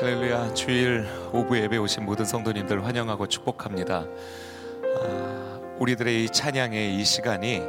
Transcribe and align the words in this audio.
할렐루야 0.00 0.54
주일 0.54 1.08
오후 1.32 1.58
예배 1.58 1.76
오신 1.76 2.04
모든 2.04 2.24
성도님들 2.24 2.84
환영하고 2.86 3.26
축복합니다. 3.26 4.04
아, 4.96 5.60
우리들의 5.80 6.22
이 6.22 6.30
찬양의 6.30 6.94
이 6.94 7.04
시간이 7.04 7.62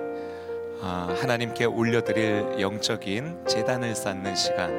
아, 0.79 1.15
하나님께 1.19 1.65
올려드릴 1.65 2.59
영적인 2.59 3.45
재단을 3.47 3.95
쌓는 3.95 4.35
시간, 4.35 4.69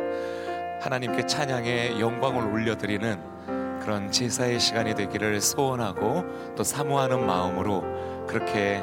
하나님께 0.81 1.27
찬양의 1.27 2.01
영광을 2.01 2.45
올려드리는 2.45 3.81
그런 3.81 4.13
제사의 4.13 4.61
시간이 4.61 4.95
되기를 4.95 5.41
소원하고 5.41 6.23
또 6.57 6.63
사모하는 6.63 7.27
마음으로 7.27 8.27
그렇게 8.29 8.81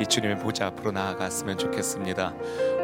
이 0.00 0.06
주님의 0.06 0.40
보좌 0.40 0.66
앞으로 0.66 0.90
나아갔으면 0.90 1.56
좋겠습니다. 1.56 2.34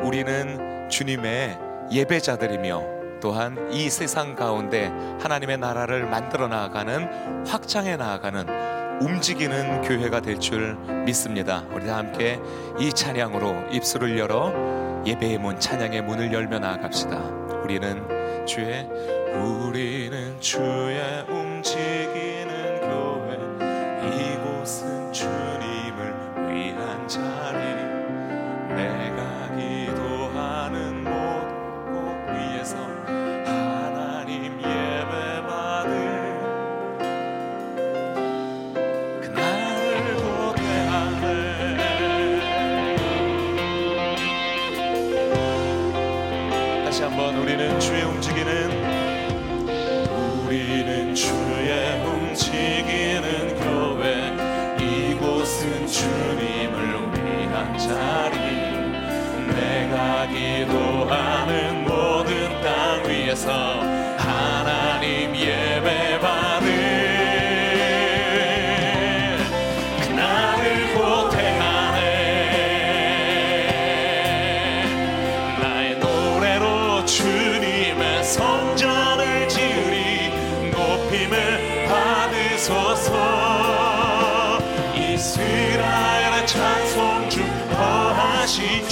우리는 0.04 0.88
주님의 0.88 1.58
예배자들이며 1.90 2.93
또한 3.25 3.72
이 3.72 3.88
세상 3.88 4.34
가운데 4.34 4.93
하나님의 5.18 5.57
나라를 5.57 6.04
만들어 6.04 6.46
나아가는 6.46 7.46
확장해 7.46 7.96
나아가는 7.96 9.00
움직이는 9.00 9.81
교회가 9.81 10.21
될 10.21 10.39
줄 10.39 10.75
믿습니다. 11.07 11.64
우리 11.72 11.86
다 11.86 11.96
함께 11.96 12.39
이 12.79 12.93
찬양으로 12.93 13.71
입술을 13.72 14.18
열어 14.18 14.53
예배의 15.07 15.39
문 15.39 15.58
찬양의 15.58 16.03
문을 16.03 16.34
열며 16.34 16.58
나아갑시다. 16.58 17.17
우리는 17.62 18.46
주의 18.46 18.86
우리는 19.32 20.39
주의 20.40 21.25
움직임 21.26 22.33
see 88.55 88.84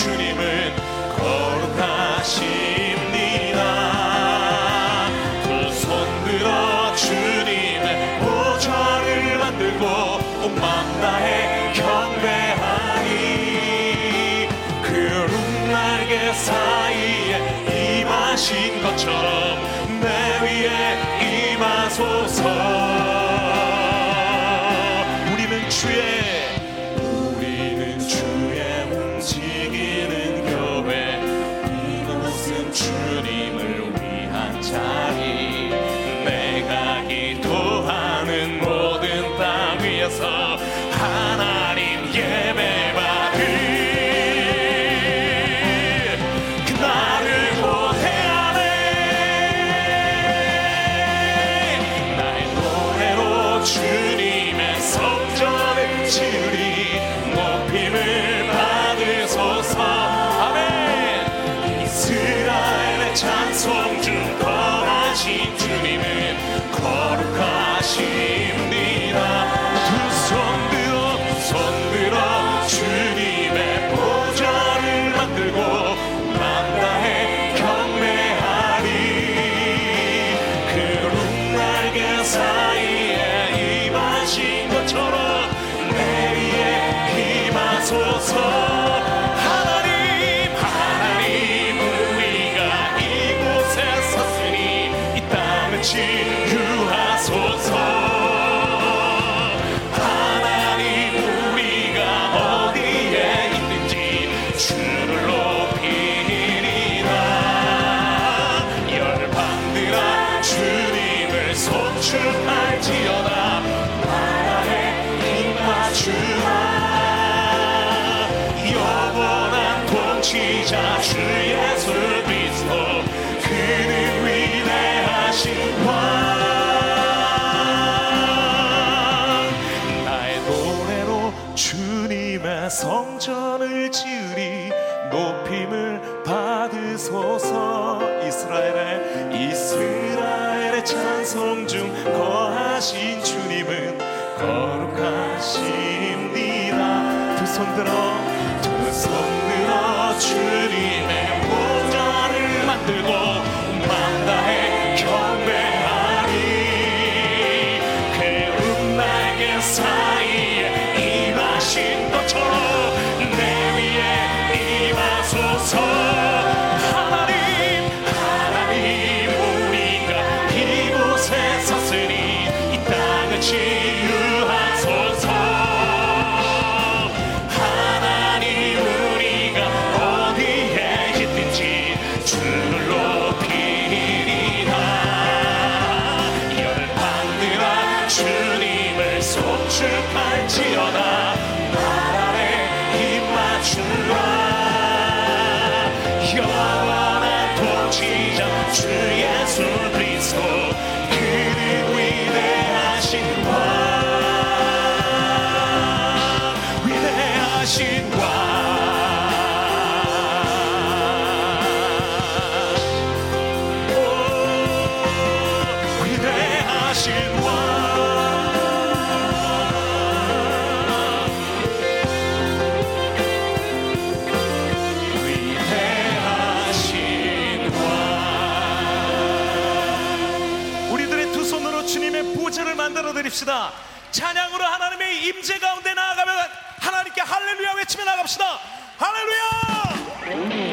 드립시다. 233.33 233.73
찬양으로 234.11 234.65
하나님의 234.65 235.27
임재 235.27 235.59
가운데 235.59 235.95
나아가면 235.95 236.51
하나님께 236.81 237.21
할렐루야 237.23 237.73
외치며 237.73 238.05
나갑시다. 238.05 238.59
할렐루야! 238.99 240.72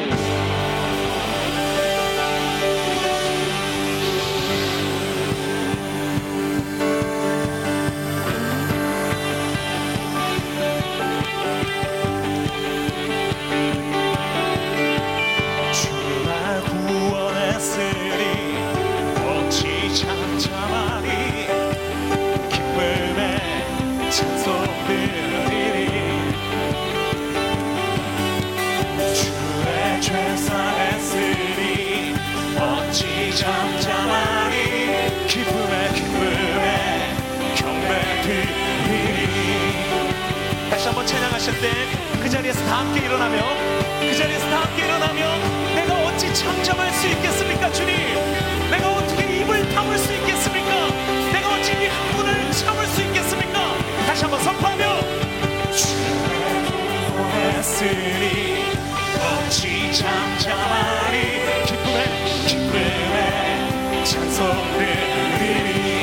다시 40.70 40.86
한번 40.86 41.06
찬양하실 41.06 41.60
때 41.60 42.10
그 42.22 42.28
자리에서 42.28 42.60
다 42.66 42.80
함께 42.80 43.00
일어나며 43.06 43.38
그 43.98 44.14
자리에서 44.14 44.48
다 44.50 44.60
함께 44.60 44.84
일어나며 44.84 45.38
내가 45.74 45.94
어찌 46.04 46.32
잠잠할 46.34 46.92
수 46.92 47.06
있겠습니까 47.08 47.72
주님? 47.72 47.96
내가 48.70 48.88
어떻게 48.92 49.40
입을 49.40 49.68
담을 49.70 49.98
수 49.98 50.12
있겠습니까? 50.12 50.88
내가 51.32 51.54
어찌 51.54 51.72
이 51.72 51.86
흥분을 51.86 52.52
참을 52.52 52.86
수 52.88 53.00
있겠습니까? 53.02 53.74
다시 54.06 54.22
한번 54.22 54.40
선포하며 54.44 55.00
주의 55.72 56.04
했으니 57.56 58.64
어찌 59.18 59.92
잠잠하니 59.94 61.18
기쁨에 61.66 62.04
기쁨에 62.46 62.89
찬송해 64.10 65.99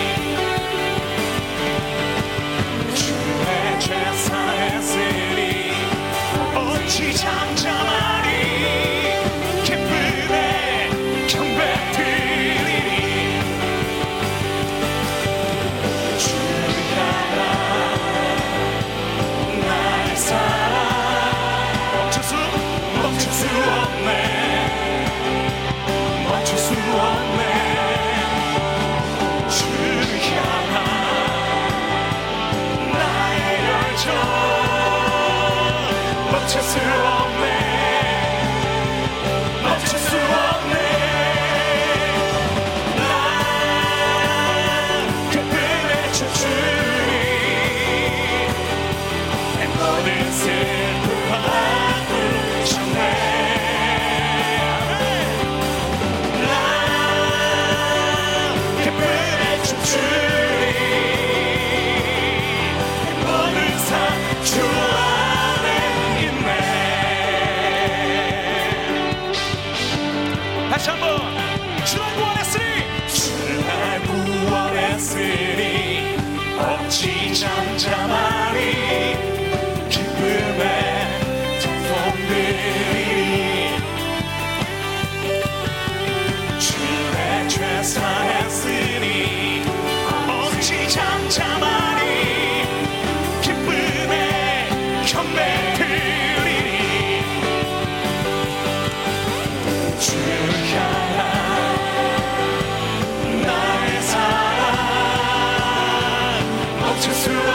To. 107.08 107.14
who 107.14 107.47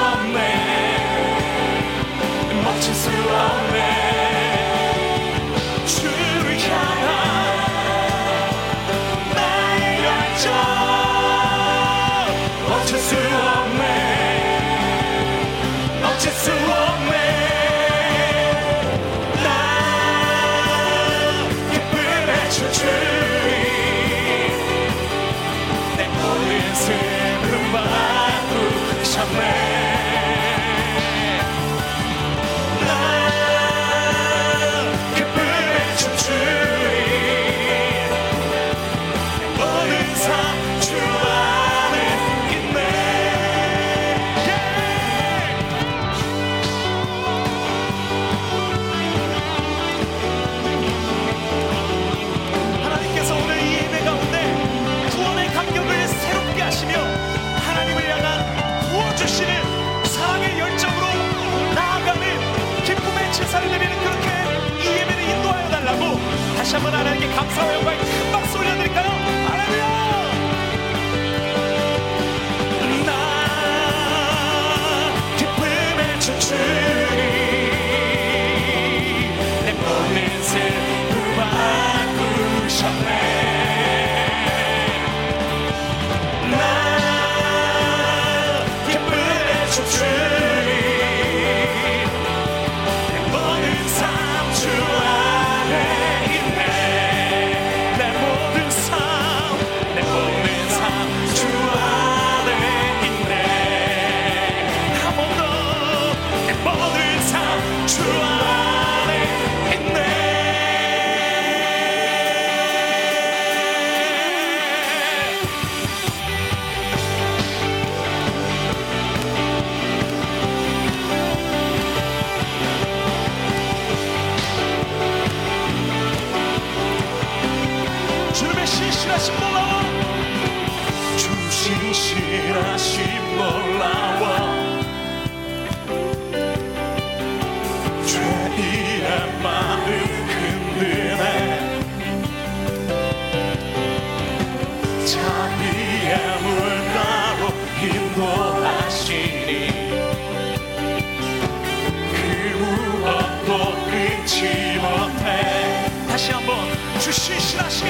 다시 156.12 156.30
한번 156.30 156.54
주신 157.00 157.40
실하심 157.40 157.86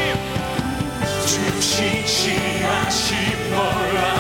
주신 1.27 2.07
실하심 2.07 3.17
놀라 3.51 4.12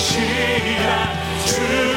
계시라. 0.00 1.89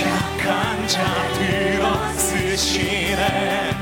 약한 0.00 0.88
자 0.88 1.02
들어 1.34 2.12
쓰시네. 2.14 3.81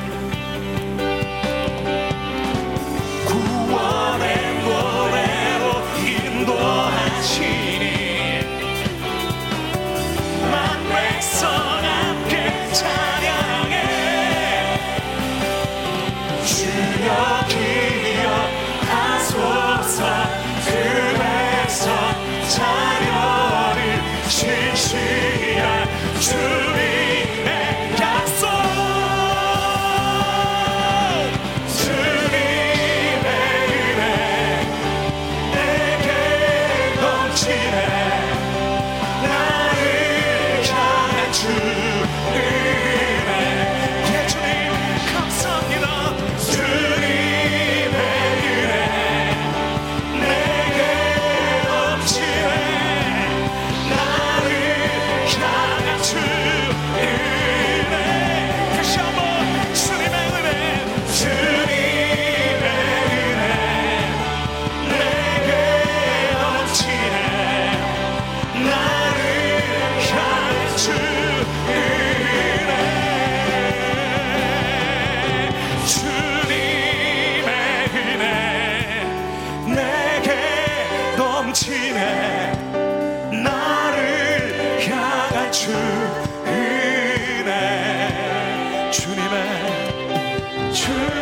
true. 90.91 91.20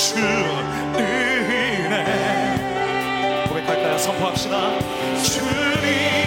주 0.00 0.16
은혜 0.96 1.92
고백할까요? 3.46 3.98
선포합시다. 3.98 4.78
주님. 5.22 6.19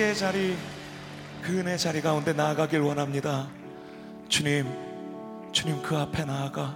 지의 0.00 0.16
자리, 0.16 0.56
그 1.42 1.58
은혜 1.58 1.76
자리 1.76 2.00
가운데 2.00 2.32
나아가길 2.32 2.80
원합니다. 2.80 3.48
주님, 4.30 4.66
주님 5.52 5.82
그 5.82 5.94
앞에 5.94 6.24
나아가 6.24 6.74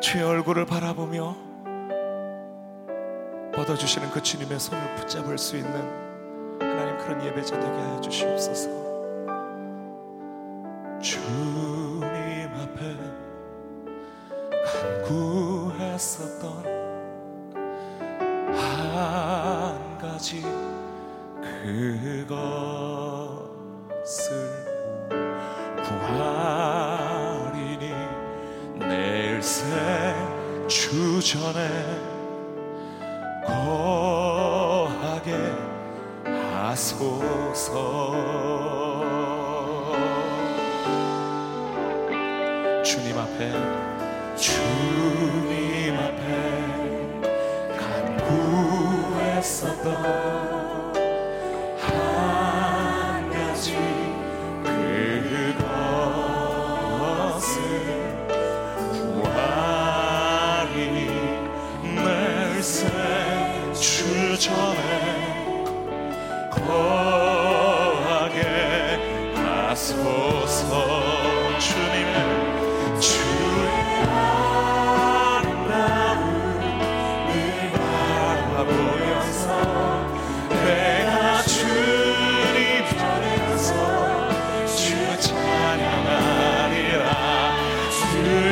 주의 0.00 0.24
얼굴을 0.24 0.66
바라보며 0.66 1.36
얻어주시는 3.56 4.10
그 4.10 4.20
주님의 4.20 4.58
손을 4.58 4.96
붙잡을 4.96 5.38
수 5.38 5.56
있는 5.58 5.72
하나님 6.60 6.98
그런 6.98 7.24
예배자 7.24 7.60
되게 7.60 7.96
해주시옵소서. 7.96 8.68
주. 11.00 11.49
주님 42.90 43.16
앞에. 43.16 43.52
주님 44.36 45.96
앞에 45.96 46.26
간구했었던 49.30 50.69
Spirit. 88.20 88.49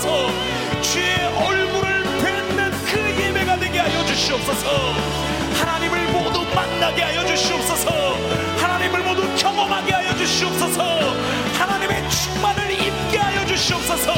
주시옵소서. 0.00 0.30
주의 0.80 1.14
얼굴을 1.36 2.02
뵙는 2.22 2.70
그 2.86 3.22
예배가 3.22 3.58
되게 3.58 3.78
하여 3.78 4.04
주시옵소서. 4.06 4.94
하나님을 5.58 6.08
모두 6.08 6.44
만나게 6.54 7.02
하여 7.02 7.24
주시옵소서. 7.26 7.90
하나님을 8.58 9.02
모두 9.02 9.22
경험하게 9.36 9.92
하여 9.92 10.16
주시옵소서. 10.16 10.82
하나님의 11.58 12.08
충만을 12.10 12.70
입게 12.72 13.18
하여 13.18 13.44
주시옵소서. 13.46 14.14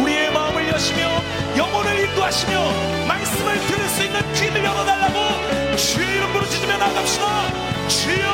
우리의 0.00 0.32
마음을 0.32 0.68
여시며 0.68 1.22
영혼을 1.56 1.98
인도하시며 1.98 3.06
말씀을 3.08 3.66
들을 3.66 3.88
수 3.88 4.04
있는 4.04 4.32
귀를 4.34 4.64
열어달라고 4.64 5.76
주의 5.76 6.06
이름으로 6.16 6.46
짖으며 6.48 6.78
나갑시다. 6.78 7.88
주여! 7.88 8.26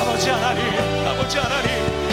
아버지 0.00 0.30
하나님 0.30 1.06
아버지 1.06 1.38
하나님. 1.38 2.07